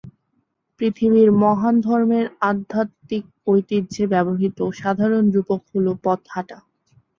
[0.79, 6.57] পৃথিবীর মহান ধর্মের আধ্যাত্মিক ঐতিহ্যে ব্যবহৃত সাধারণ রূপক হল পথ হাঁটা।